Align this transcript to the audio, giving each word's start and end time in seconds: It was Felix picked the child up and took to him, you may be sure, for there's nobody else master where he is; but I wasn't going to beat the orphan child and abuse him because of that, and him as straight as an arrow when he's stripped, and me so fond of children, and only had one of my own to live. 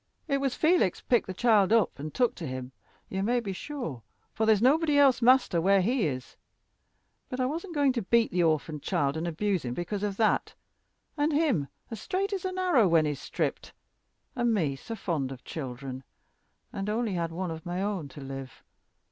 It 0.27 0.39
was 0.39 0.55
Felix 0.55 0.99
picked 0.99 1.27
the 1.27 1.33
child 1.35 1.71
up 1.71 1.99
and 1.99 2.11
took 2.11 2.33
to 2.33 2.47
him, 2.47 2.71
you 3.07 3.21
may 3.21 3.39
be 3.39 3.53
sure, 3.53 4.01
for 4.33 4.47
there's 4.47 4.59
nobody 4.59 4.97
else 4.97 5.21
master 5.21 5.61
where 5.61 5.81
he 5.81 6.07
is; 6.07 6.37
but 7.29 7.39
I 7.39 7.45
wasn't 7.45 7.75
going 7.75 7.93
to 7.93 8.01
beat 8.01 8.31
the 8.31 8.41
orphan 8.41 8.79
child 8.79 9.15
and 9.15 9.27
abuse 9.27 9.63
him 9.63 9.75
because 9.75 10.01
of 10.01 10.17
that, 10.17 10.55
and 11.17 11.31
him 11.31 11.67
as 11.91 12.01
straight 12.01 12.33
as 12.33 12.45
an 12.45 12.57
arrow 12.57 12.87
when 12.87 13.05
he's 13.05 13.21
stripped, 13.21 13.73
and 14.35 14.51
me 14.51 14.75
so 14.75 14.95
fond 14.95 15.31
of 15.31 15.43
children, 15.45 16.03
and 16.73 16.89
only 16.89 17.13
had 17.13 17.31
one 17.31 17.51
of 17.51 17.63
my 17.63 17.79
own 17.83 18.07
to 18.07 18.21
live. 18.21 18.63